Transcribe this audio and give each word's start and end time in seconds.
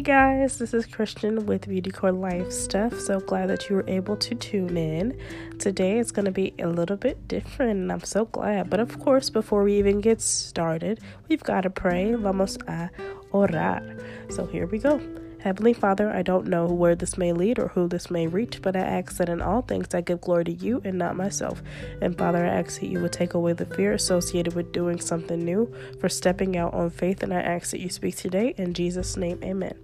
Hey 0.00 0.04
guys, 0.04 0.56
this 0.56 0.72
is 0.72 0.86
Christian 0.86 1.44
with 1.44 1.68
Beauty 1.68 1.90
Core 1.90 2.10
Life 2.10 2.52
Stuff. 2.52 2.98
So 2.98 3.20
glad 3.20 3.50
that 3.50 3.68
you 3.68 3.76
were 3.76 3.84
able 3.86 4.16
to 4.16 4.34
tune 4.34 4.78
in. 4.78 5.20
Today 5.58 5.98
it's 5.98 6.10
going 6.10 6.24
to 6.24 6.30
be 6.30 6.54
a 6.58 6.68
little 6.68 6.96
bit 6.96 7.28
different, 7.28 7.72
and 7.72 7.92
I'm 7.92 8.00
so 8.00 8.24
glad. 8.24 8.70
But 8.70 8.80
of 8.80 8.98
course, 8.98 9.28
before 9.28 9.62
we 9.62 9.74
even 9.74 10.00
get 10.00 10.22
started, 10.22 11.00
we've 11.28 11.42
got 11.42 11.64
to 11.64 11.70
pray. 11.70 12.14
Vamos 12.14 12.56
a 12.66 12.88
orar. 13.30 14.02
So 14.32 14.46
here 14.46 14.66
we 14.66 14.78
go. 14.78 15.02
Heavenly 15.40 15.74
Father, 15.74 16.10
I 16.10 16.22
don't 16.22 16.46
know 16.46 16.66
where 16.66 16.94
this 16.94 17.18
may 17.18 17.34
lead 17.34 17.58
or 17.58 17.68
who 17.68 17.86
this 17.86 18.10
may 18.10 18.26
reach, 18.26 18.62
but 18.62 18.76
I 18.76 18.80
ask 18.80 19.18
that 19.18 19.28
in 19.28 19.42
all 19.42 19.60
things 19.60 19.94
I 19.94 20.00
give 20.00 20.22
glory 20.22 20.44
to 20.44 20.52
you 20.52 20.80
and 20.82 20.96
not 20.96 21.14
myself. 21.14 21.62
And 22.00 22.16
Father, 22.16 22.46
I 22.46 22.60
ask 22.60 22.80
that 22.80 22.86
you 22.86 23.00
would 23.00 23.12
take 23.12 23.34
away 23.34 23.52
the 23.52 23.66
fear 23.66 23.92
associated 23.92 24.54
with 24.54 24.72
doing 24.72 24.98
something 24.98 25.44
new, 25.44 25.74
for 25.98 26.08
stepping 26.08 26.56
out 26.56 26.72
on 26.72 26.88
faith, 26.88 27.22
and 27.22 27.34
I 27.34 27.40
ask 27.40 27.70
that 27.72 27.80
you 27.80 27.90
speak 27.90 28.16
today. 28.16 28.54
In 28.56 28.72
Jesus' 28.72 29.18
name, 29.18 29.38
amen. 29.42 29.74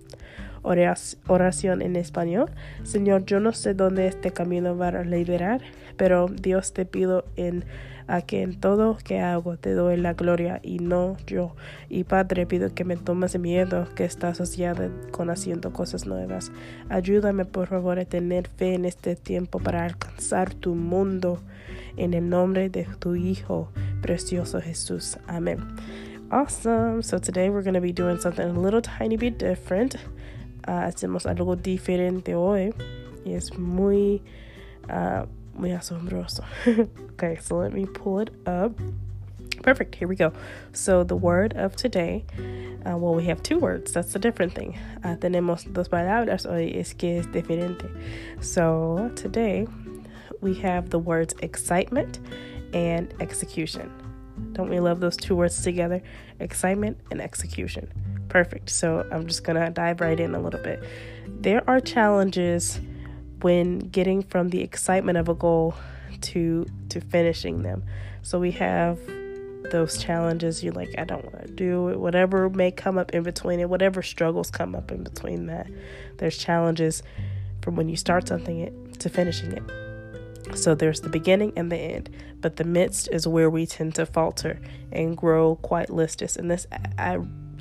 Oración 0.67 1.81
en 1.81 1.95
español. 1.95 2.51
Señor, 2.83 3.25
yo 3.25 3.39
no 3.39 3.53
sé 3.53 3.75
dónde 3.75 4.09
este 4.09 4.33
camino 4.33 4.77
va 4.77 4.89
a 4.89 5.05
liderar, 5.05 5.61
pero 5.97 6.27
Dios 6.27 6.73
te 6.73 6.85
pido 6.85 7.25
en 7.37 7.65
a 8.09 8.23
que 8.23 8.43
en 8.43 8.59
todo 8.59 8.99
que 9.03 9.21
hago 9.21 9.57
te 9.57 9.73
doy 9.73 9.97
la 9.97 10.15
gloria 10.15 10.61
y 10.63 10.79
no 10.79 11.17
yo. 11.27 11.55
Y 11.89 12.05
Padre, 12.05 12.47
pido 12.47 12.75
que 12.75 12.85
me 12.85 12.97
tomes 12.97 13.39
miedo 13.39 13.89
que 13.95 14.05
está 14.05 14.29
asociado 14.29 14.91
con 15.11 15.31
haciendo 15.31 15.73
cosas 15.73 16.07
nuevas. 16.07 16.53
Ayúdame 16.89 17.45
por 17.45 17.69
favor 17.69 17.99
a 17.99 18.05
tener 18.05 18.49
fe 18.49 18.75
en 18.75 18.85
este 18.85 19.17
tiempo 19.17 19.59
para 19.59 19.85
alcanzar 19.85 20.55
tu 20.55 20.75
mundo. 20.75 21.41
En 21.97 22.13
el 22.13 22.29
nombre 22.29 22.69
de 22.69 22.87
tu 22.99 23.15
Hijo, 23.15 23.71
precioso 24.03 24.61
Jesús. 24.61 25.19
Amén. 25.27 25.59
Awesome. 26.31 27.03
So 27.03 27.19
today 27.19 27.51
we're 27.51 27.63
going 27.63 27.75
to 27.75 27.81
be 27.81 27.93
doing 27.93 28.19
something 28.19 28.45
a 28.45 28.61
little 28.61 28.83
tiny 28.83 29.17
bit 29.17 29.39
different. 29.39 29.97
Uh, 30.67 30.83
hacemos 30.83 31.27
algo 31.27 31.55
diferente 31.57 32.35
hoy 32.35 32.75
y 33.25 33.35
es 33.35 33.57
muy 33.57 34.23
uh, 34.91 35.25
muy 35.55 35.73
asombroso. 35.73 36.45
okay, 37.13 37.37
so 37.37 37.57
let 37.57 37.73
me 37.73 37.87
pull 37.87 38.21
it 38.21 38.31
up. 38.47 38.79
Perfect, 39.63 39.95
here 39.95 40.07
we 40.07 40.17
go. 40.17 40.33
So, 40.73 41.03
the 41.03 41.17
word 41.17 41.55
of 41.57 41.75
today, 41.77 42.25
uh, 42.85 42.97
well, 42.97 43.15
we 43.15 43.25
have 43.25 43.43
two 43.43 43.59
words. 43.59 43.93
That's 43.93 44.15
a 44.15 44.19
different 44.19 44.55
thing. 44.55 44.79
Tenemos 45.03 45.73
dos 45.73 45.89
palabras 45.89 46.47
hoy, 46.47 46.73
es 46.75 46.93
que 46.93 47.19
es 47.19 47.27
diferente. 47.27 47.89
So, 48.41 49.11
today 49.17 49.67
we 50.41 50.55
have 50.55 50.91
the 50.91 50.99
words 50.99 51.35
excitement 51.43 52.21
and 52.75 53.13
execution. 53.21 53.91
Don't 54.53 54.69
we 54.69 54.79
love 54.79 55.01
those 55.01 55.17
two 55.17 55.35
words 55.35 55.63
together? 55.63 56.03
Excitement 56.39 56.99
and 57.11 57.21
execution. 57.21 57.89
Perfect. 58.29 58.71
So, 58.71 59.07
I'm 59.13 59.27
just 59.27 59.45
going 59.45 59.61
to 59.61 59.71
dive 59.71 60.01
right 60.01 60.19
in 60.19 60.35
a 60.35 60.41
little 60.41 60.61
bit. 60.61 60.83
There 61.27 61.63
are 61.69 61.81
challenges 61.81 62.81
when 63.43 63.79
getting 63.79 64.23
from 64.23 64.49
the 64.49 64.63
excitement 64.63 65.19
of 65.19 65.29
a 65.29 65.35
goal 65.35 65.75
to 66.21 66.67
to 66.89 67.01
finishing 67.01 67.63
them. 67.63 67.85
So 68.23 68.39
we 68.39 68.53
have 68.53 68.99
those 69.71 69.99
challenges 69.99 70.63
you're 70.63 70.73
like 70.73 70.95
I 70.99 71.05
don't 71.05 71.25
want 71.25 71.47
to 71.47 71.53
do 71.53 71.89
it 71.89 71.99
whatever 71.99 72.49
may 72.49 72.71
come 72.71 72.99
up 72.99 73.13
in 73.13 73.25
between 73.25 73.59
it 73.59 73.69
whatever 73.69 74.03
struggles 74.03 74.51
come 74.51 74.77
up 74.77 74.93
in 74.93 75.03
between 75.03 75.47
that 75.47 75.67
there's 76.19 76.39
challenges 76.39 77.03
from 77.63 77.75
when 77.75 77.89
you 77.89 77.97
start 77.97 78.29
something 78.29 78.61
it 78.61 79.01
to 79.01 79.09
finishing 79.09 79.53
it 79.53 80.57
so 80.57 80.77
there's 80.77 81.01
the 81.01 81.09
beginning 81.09 81.53
and 81.57 81.73
the 81.73 81.77
end 81.77 82.11
but 82.41 82.57
the 82.57 82.65
midst 82.65 83.09
is 83.11 83.27
where 83.27 83.51
we 83.51 83.67
tend 83.67 83.95
to 83.97 84.07
falter 84.07 84.61
and 84.93 85.17
grow 85.17 85.57
quite 85.57 85.91
listless 85.91 86.37
and 86.37 86.49
this 86.49 86.67
I 86.97 87.19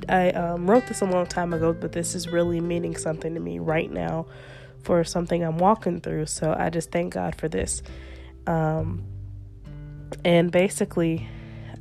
I 0.08 0.30
um, 0.30 0.68
wrote 0.68 0.86
this 0.86 1.00
a 1.00 1.06
long 1.06 1.26
time 1.26 1.52
ago 1.52 1.72
but 1.72 1.92
this 1.92 2.14
is 2.14 2.28
really 2.28 2.60
meaning 2.60 2.96
something 2.96 3.34
to 3.34 3.40
me 3.40 3.58
right 3.58 3.90
now 3.90 4.26
for 4.82 5.02
something 5.02 5.42
I'm 5.42 5.58
walking 5.58 6.00
through. 6.00 6.26
So 6.26 6.54
I 6.56 6.70
just 6.70 6.92
thank 6.92 7.14
God 7.14 7.34
for 7.34 7.48
this. 7.48 7.82
Um, 8.46 9.04
and 10.24 10.52
basically, 10.52 11.28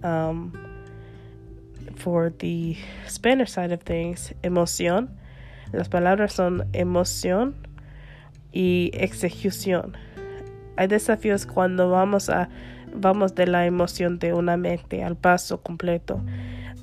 um, 0.03 0.53
for 1.95 2.33
the 2.39 2.77
Spanish 3.07 3.51
side 3.51 3.71
of 3.71 3.81
things, 3.81 4.33
emoción. 4.43 5.09
Las 5.71 5.87
palabras 5.87 6.33
son 6.33 6.69
emoción 6.73 7.53
y 8.53 8.91
ejecución. 8.93 9.95
Hay 10.77 10.87
desafíos 10.87 11.45
cuando 11.45 11.89
vamos 11.89 12.29
a 12.29 12.49
vamos 12.97 13.35
de 13.35 13.47
la 13.47 13.65
emoción 13.65 14.19
de 14.19 14.33
una 14.33 14.57
mente 14.57 15.03
al 15.03 15.15
paso 15.15 15.61
completo 15.61 16.21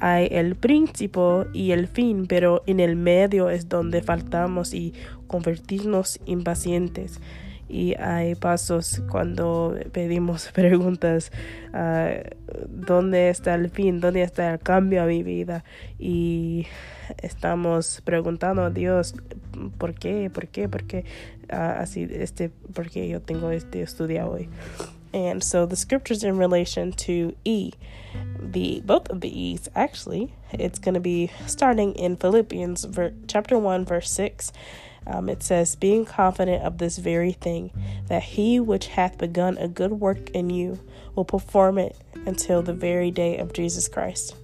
hay 0.02 0.26
el 0.32 0.56
principio 0.56 1.46
y 1.52 1.70
el 1.70 1.86
fin, 1.86 2.26
pero 2.26 2.64
en 2.66 2.80
el 2.80 2.96
medio 2.96 3.50
es 3.50 3.68
donde 3.68 4.02
faltamos 4.02 4.74
y 4.74 4.92
convertirnos 5.28 6.18
impacientes. 6.26 7.20
Y 7.68 7.94
hay 7.94 8.34
pasos 8.34 9.00
cuando 9.08 9.78
pedimos 9.92 10.50
preguntas, 10.54 11.30
uh, 11.72 12.20
¿dónde 12.68 13.28
está 13.28 13.54
el 13.54 13.70
fin? 13.70 14.00
¿Dónde 14.00 14.22
está 14.22 14.54
el 14.54 14.58
cambio 14.58 15.04
a 15.04 15.06
mi 15.06 15.22
vida? 15.22 15.62
Y 16.00 16.66
estamos 17.18 18.02
preguntando 18.04 18.62
a 18.62 18.70
Dios, 18.70 19.14
¿por 19.78 19.94
qué? 19.94 20.30
¿Por 20.30 20.48
qué? 20.48 20.68
¿Por 20.68 20.82
qué? 20.82 21.04
Uh, 21.44 21.78
así, 21.78 22.08
este, 22.10 22.48
¿por 22.48 22.90
qué 22.90 23.08
yo 23.08 23.22
tengo 23.22 23.52
este 23.52 23.82
estudio 23.82 24.28
hoy? 24.28 24.48
And 25.12 25.42
so 25.42 25.66
the 25.66 25.76
scriptures 25.76 26.24
in 26.24 26.38
relation 26.38 26.92
to 26.92 27.36
E, 27.44 27.72
the 28.38 28.82
both 28.84 29.08
of 29.10 29.20
the 29.20 29.28
E's 29.28 29.68
actually, 29.74 30.34
it's 30.52 30.78
going 30.78 30.94
to 30.94 31.00
be 31.00 31.30
starting 31.46 31.94
in 31.94 32.16
Philippians 32.16 32.84
ver, 32.84 33.12
chapter 33.26 33.58
1 33.58 33.84
verse 33.84 34.10
6. 34.10 34.52
Um, 35.04 35.28
it 35.28 35.42
says, 35.42 35.74
Being 35.74 36.04
confident 36.04 36.62
of 36.62 36.78
this 36.78 36.98
very 36.98 37.32
thing, 37.32 37.72
that 38.06 38.22
he 38.22 38.60
which 38.60 38.86
hath 38.86 39.18
begun 39.18 39.58
a 39.58 39.66
good 39.66 39.92
work 39.92 40.30
in 40.30 40.48
you 40.48 40.78
will 41.16 41.24
perform 41.24 41.78
it 41.78 41.96
until 42.24 42.62
the 42.62 42.72
very 42.72 43.10
day 43.10 43.38
of 43.38 43.52
Jesus 43.52 43.88
Christ. 43.88 44.36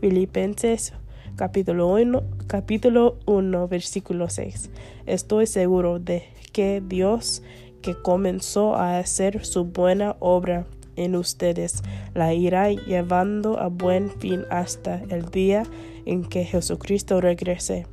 Filipenses 0.00 0.90
capítulo 1.36 1.98
1, 1.98 2.46
capítulo 2.46 3.16
1 3.26 3.68
versículo 3.68 4.30
6. 4.30 4.68
Estoy 5.06 5.46
seguro 5.46 5.98
de 5.98 6.28
que 6.52 6.80
Dios 6.80 7.42
que 7.84 7.94
comenzó 7.94 8.76
a 8.76 8.98
hacer 8.98 9.44
su 9.44 9.66
buena 9.66 10.16
obra 10.18 10.64
en 10.96 11.14
ustedes 11.14 11.82
la 12.14 12.32
irá 12.32 12.70
llevando 12.70 13.60
a 13.60 13.68
buen 13.68 14.10
fin 14.10 14.46
hasta 14.48 15.02
el 15.10 15.26
día 15.26 15.64
en 16.06 16.24
que 16.24 16.46
Jesucristo 16.46 17.20
regrese. 17.20 17.86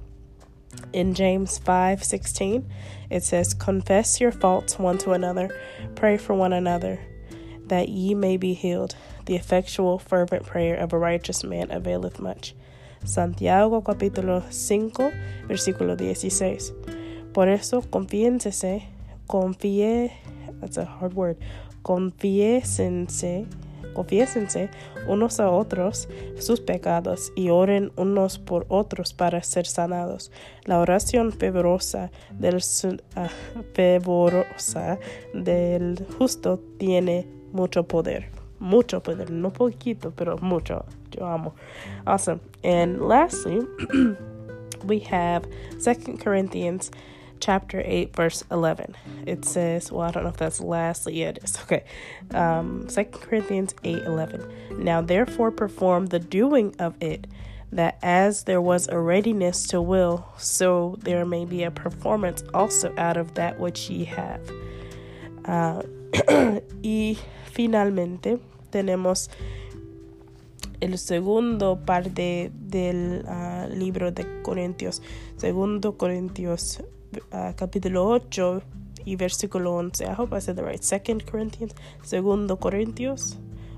In 0.94 1.14
James 1.14 1.60
5:16, 1.60 2.64
it 3.10 3.24
says, 3.24 3.54
"Confess 3.54 4.22
your 4.22 4.32
faults 4.32 4.80
one 4.80 4.98
to 5.00 5.12
another, 5.12 5.50
pray 5.96 6.18
for 6.18 6.38
one 6.40 6.56
another, 6.56 6.98
that 7.68 7.90
ye 7.90 8.16
may 8.16 8.38
be 8.38 8.54
healed. 8.54 8.96
The 9.26 9.36
effectual 9.36 10.00
fervent 10.00 10.46
prayer 10.46 10.82
of 10.82 10.94
a 10.94 10.98
righteous 10.98 11.44
man 11.44 11.70
availeth 11.70 12.22
much." 12.22 12.56
Santiago 13.04 13.82
capítulo 13.84 14.42
5, 14.50 15.12
versículo 15.50 15.98
16. 15.98 16.74
Por 17.34 17.50
eso, 17.50 17.82
confiénsese 17.82 18.91
confíe, 19.32 20.12
that's 20.60 20.78
a 20.78 20.84
hard 20.86 21.14
word, 21.14 21.38
confiésense, 21.84 23.48
confiésense 23.94 24.70
unos 25.08 25.40
a 25.40 25.50
otros 25.50 26.10
sus 26.38 26.60
pecados 26.60 27.32
y 27.36 27.50
oren 27.50 27.94
unos 27.96 28.38
por 28.40 28.66
otros 28.68 29.14
para 29.14 29.42
ser 29.42 29.66
sanados. 29.66 30.32
La 30.66 30.80
oración 30.80 31.32
fervorosa 31.32 32.12
del, 32.38 32.58
uh, 32.58 33.30
fervorosa 33.74 35.00
del 35.34 36.06
justo 36.18 36.60
tiene 36.78 37.26
mucho 37.54 37.88
poder. 37.88 38.30
Mucho 38.60 39.02
poder, 39.02 39.32
no 39.32 39.52
poquito, 39.52 40.12
pero 40.12 40.38
mucho. 40.40 40.86
Yo 41.12 41.26
amo. 41.26 41.56
Awesome. 42.06 42.42
And 42.64 43.02
lastly, 43.02 43.62
we 44.86 45.00
have 45.00 45.48
Second 45.80 46.22
Corinthians 46.22 46.92
chapter 47.42 47.82
8 47.84 48.16
verse 48.16 48.44
11 48.52 48.96
it 49.26 49.44
says 49.44 49.92
well 49.92 50.08
i 50.08 50.12
don't 50.12 50.24
know 50.24 50.30
if 50.30 50.38
that's 50.38 50.62
lastly 50.62 51.20
yeah, 51.20 51.30
it 51.30 51.40
is. 51.44 51.58
Okay. 51.64 51.84
Um 52.34 52.88
2 52.88 53.04
corinthians 53.06 53.76
8 53.84 54.04
11 54.04 54.84
now 54.84 55.02
therefore 55.02 55.52
perform 55.52 56.08
the 56.08 56.20
doing 56.20 56.76
of 56.80 56.96
it 57.02 57.28
that 57.72 57.98
as 58.02 58.44
there 58.44 58.62
was 58.62 58.88
a 58.90 59.00
readiness 59.00 59.68
to 59.68 59.82
will 59.82 60.26
so 60.38 60.98
there 61.00 61.26
may 61.26 61.46
be 61.46 61.64
a 61.64 61.72
performance 61.72 62.44
also 62.54 62.94
out 62.98 63.18
of 63.18 63.34
that 63.36 63.60
which 63.60 63.90
ye 63.90 64.06
have. 64.06 64.42
Uh, 65.46 65.82
y 66.84 67.18
finalmente 67.52 68.40
tenemos 68.72 69.30
el 70.82 70.98
segundo 70.98 71.78
parte 71.86 72.52
del 72.54 73.24
uh, 73.28 73.68
libro 73.74 74.12
de 74.12 74.26
Corintios, 74.44 75.02
segundo 75.38 75.98
Corintios 75.98 76.84
uh, 77.32 77.54
capítulo 77.56 78.08
8 78.08 78.62
y 79.06 79.16
versículo 79.16 79.76
11. 79.76 80.06
I 80.06 80.14
hope 80.18 80.36
I 80.36 80.42
said 80.42 80.56
the 80.56 80.64
right. 80.64 80.82
Second 80.82 81.24
Corinthians, 81.30 81.74
Segundo 82.04 82.58
Corintios 82.58 83.38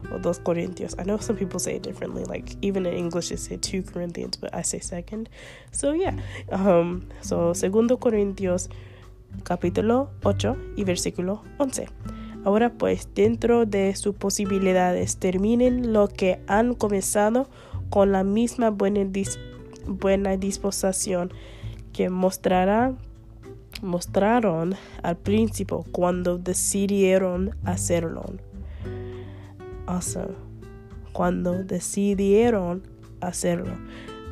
Well, 0.09 0.21
dos 0.21 0.39
Corintios. 0.39 0.95
I 0.99 1.03
know 1.03 1.17
some 1.19 1.37
people 1.37 1.59
say 1.59 1.75
it 1.75 1.83
differently. 1.83 2.23
Like 2.25 2.57
even 2.61 2.85
in 2.85 2.93
English, 2.93 3.29
they 3.29 3.37
say 3.37 3.57
two 3.57 3.83
Corinthians, 3.83 4.37
but 4.37 4.53
I 4.53 4.63
say 4.63 4.79
second. 4.79 5.29
So 5.71 5.93
yeah. 5.93 6.15
Um, 6.51 7.07
so 7.21 7.53
segundo 7.53 7.97
Corintios, 7.97 8.69
capítulo 9.43 10.09
8 10.23 10.57
y 10.75 10.83
versículo 10.83 11.41
11. 11.57 11.87
Ahora 12.45 12.73
pues, 12.73 13.07
dentro 13.13 13.65
de 13.65 13.95
sus 13.95 14.15
posibilidades, 14.15 15.17
terminen 15.17 15.93
lo 15.93 16.09
que 16.09 16.41
han 16.47 16.75
comenzado 16.75 17.49
con 17.89 18.11
la 18.11 18.25
misma 18.25 18.69
buena, 18.69 19.09
buena 19.87 20.35
disposición 20.35 21.31
que 21.93 22.09
mostrará, 22.09 22.95
mostraron 23.83 24.75
al 25.03 25.17
principio 25.17 25.83
cuando 25.91 26.37
decidieron 26.37 27.55
hacerlo. 27.63 28.23
Awesome. 29.85 30.33
Cuando 31.11 31.63
decidieron 31.63 32.83
hacerlo. 33.21 33.77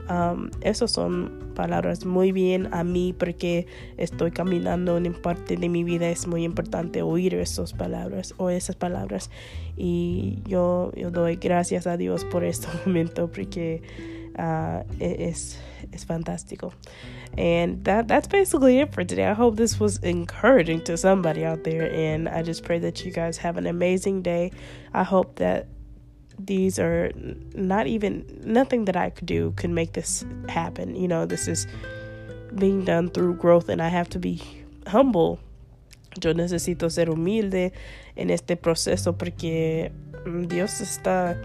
Um, 0.10 0.50
esas 0.62 0.92
son 0.92 1.54
palabras 1.56 2.06
muy 2.06 2.32
bien 2.32 2.74
a 2.74 2.84
mí 2.84 3.14
porque 3.18 3.68
estoy 3.98 4.32
caminando 4.32 4.98
en 4.98 5.14
parte 5.14 5.58
de 5.58 5.70
mi 5.70 5.84
vida. 5.84 6.10
Es 6.10 6.28
muy 6.28 6.44
importante 6.44 7.02
oír 7.02 7.36
esas 7.36 7.74
palabras 7.74 8.34
o 8.38 8.50
esas 8.50 8.76
palabras. 8.76 9.30
Y 9.78 10.40
yo, 10.46 10.92
doy 11.12 11.36
gracias 11.36 11.88
a 11.88 11.98
Dios 11.98 12.26
por 12.26 12.44
este 12.44 12.68
momento 12.86 13.32
porque 13.32 13.82
uh, 14.38 14.84
es, 15.00 15.62
es 15.94 16.06
fantástico. 16.06 16.74
And 17.38 17.84
that 17.86 18.08
that's 18.08 18.28
basically 18.28 18.80
it 18.80 18.94
for 18.94 19.04
today. 19.04 19.26
I 19.26 19.34
hope 19.34 19.56
this 19.56 19.80
was 19.80 19.98
encouraging 20.00 20.82
to 20.84 20.98
somebody 20.98 21.46
out 21.46 21.64
there 21.64 21.92
and 21.92 22.28
I 22.28 22.44
just 22.44 22.64
pray 22.64 22.80
that 22.80 23.06
you 23.06 23.12
guys 23.12 23.38
have 23.38 23.58
an 23.58 23.68
amazing 23.68 24.22
day. 24.22 24.52
I 24.94 25.04
hope 25.04 25.36
that 25.36 25.68
these 26.40 26.80
are 26.80 27.12
not 27.54 27.88
even 27.88 28.26
nothing 28.44 28.86
that 28.86 28.96
I 28.96 29.10
could 29.10 29.28
do 29.28 29.54
could 29.56 29.70
make 29.70 29.94
this 29.94 30.26
happen. 30.50 30.96
You 30.96 31.08
know, 31.08 31.26
this 31.26 31.48
is 31.48 31.68
being 32.56 32.84
done 32.84 33.10
through 33.10 33.36
growth 33.36 33.70
and 33.70 33.82
I 33.82 33.90
have 33.90 34.10
to 34.10 34.20
be 34.20 34.42
humble. 34.88 35.40
Yo 36.22 36.34
necesito 36.34 36.92
ser 36.92 37.06
humilde 37.06 37.72
en 38.18 38.30
este 38.30 38.58
proceso 38.58 39.18
porque 39.18 39.92
mm, 40.26 40.48
Dios 40.48 40.82
está 40.82 41.42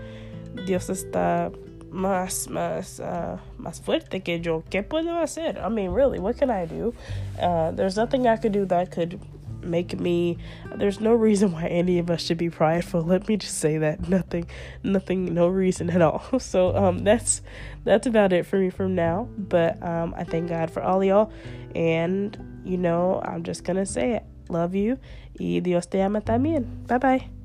Dios 0.66 0.88
está 0.90 1.52
más 1.96 2.48
más 2.48 3.00
uh, 3.00 3.38
más 3.58 3.80
fuerte 3.80 4.22
que 4.22 4.40
yo. 4.40 4.62
¿Qué 4.70 4.82
puedo 4.82 5.18
hacer? 5.18 5.58
I 5.58 5.68
mean, 5.68 5.90
really, 5.90 6.18
what 6.18 6.36
can 6.36 6.50
I 6.50 6.66
do? 6.66 6.94
Uh, 7.40 7.72
there's 7.72 7.96
nothing 7.96 8.26
I 8.26 8.36
could 8.36 8.52
do 8.52 8.66
that 8.66 8.90
could 8.90 9.18
make 9.62 9.98
me 9.98 10.38
there's 10.76 11.00
no 11.00 11.12
reason 11.12 11.50
why 11.52 11.66
any 11.66 11.98
of 11.98 12.10
us 12.10 12.22
should 12.22 12.38
be 12.38 12.50
prideful. 12.50 13.02
Let 13.02 13.28
me 13.28 13.36
just 13.36 13.58
say 13.58 13.78
that. 13.78 14.08
Nothing 14.08 14.46
nothing 14.82 15.34
no 15.34 15.48
reason 15.48 15.90
at 15.90 16.02
all. 16.02 16.22
So 16.38 16.76
um 16.76 17.02
that's 17.02 17.42
that's 17.84 18.06
about 18.06 18.32
it 18.32 18.46
for 18.46 18.58
me 18.58 18.70
from 18.70 18.94
now. 18.94 19.28
But 19.36 19.82
um 19.82 20.14
i 20.16 20.22
thank 20.24 20.48
god 20.48 20.70
for 20.70 20.82
all 20.82 21.02
y'all. 21.02 21.32
And 21.74 22.36
you 22.64 22.76
know 22.76 23.20
i'm 23.24 23.42
just 23.42 23.64
gonna 23.64 23.86
say 23.86 24.12
it. 24.12 24.24
Love 24.48 24.74
you. 24.74 24.98
Y 25.40 25.60
dios 25.60 25.86
te 25.86 26.00
ama 26.00 26.20
también. 26.20 26.86
Bye 26.86 26.98
bye 26.98 27.35